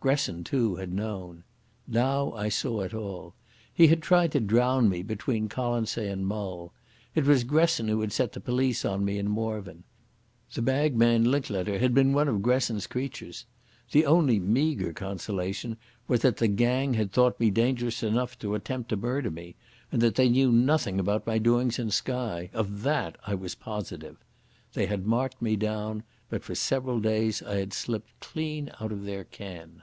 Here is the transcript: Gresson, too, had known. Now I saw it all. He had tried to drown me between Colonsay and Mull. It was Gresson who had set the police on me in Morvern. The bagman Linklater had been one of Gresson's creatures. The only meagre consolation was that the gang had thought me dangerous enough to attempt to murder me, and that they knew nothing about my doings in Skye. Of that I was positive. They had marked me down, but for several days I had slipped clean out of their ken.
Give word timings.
Gresson, 0.00 0.44
too, 0.44 0.76
had 0.76 0.92
known. 0.92 1.42
Now 1.88 2.30
I 2.34 2.50
saw 2.50 2.82
it 2.82 2.94
all. 2.94 3.34
He 3.74 3.88
had 3.88 4.00
tried 4.00 4.30
to 4.30 4.38
drown 4.38 4.88
me 4.88 5.02
between 5.02 5.48
Colonsay 5.48 6.08
and 6.08 6.24
Mull. 6.24 6.72
It 7.16 7.24
was 7.24 7.42
Gresson 7.42 7.88
who 7.88 8.00
had 8.02 8.12
set 8.12 8.30
the 8.30 8.38
police 8.40 8.84
on 8.84 9.04
me 9.04 9.18
in 9.18 9.28
Morvern. 9.28 9.82
The 10.54 10.62
bagman 10.62 11.28
Linklater 11.32 11.80
had 11.80 11.94
been 11.94 12.12
one 12.12 12.28
of 12.28 12.42
Gresson's 12.42 12.86
creatures. 12.86 13.44
The 13.90 14.06
only 14.06 14.38
meagre 14.38 14.92
consolation 14.92 15.76
was 16.06 16.20
that 16.22 16.36
the 16.36 16.46
gang 16.46 16.94
had 16.94 17.10
thought 17.10 17.40
me 17.40 17.50
dangerous 17.50 18.00
enough 18.04 18.38
to 18.38 18.54
attempt 18.54 18.90
to 18.90 18.96
murder 18.96 19.32
me, 19.32 19.56
and 19.90 20.00
that 20.00 20.14
they 20.14 20.28
knew 20.28 20.52
nothing 20.52 21.00
about 21.00 21.26
my 21.26 21.38
doings 21.38 21.76
in 21.76 21.90
Skye. 21.90 22.50
Of 22.52 22.82
that 22.84 23.18
I 23.26 23.34
was 23.34 23.56
positive. 23.56 24.16
They 24.74 24.86
had 24.86 25.06
marked 25.08 25.42
me 25.42 25.56
down, 25.56 26.04
but 26.30 26.44
for 26.44 26.54
several 26.54 27.00
days 27.00 27.42
I 27.42 27.56
had 27.56 27.72
slipped 27.72 28.10
clean 28.20 28.70
out 28.78 28.92
of 28.92 29.02
their 29.04 29.24
ken. 29.24 29.82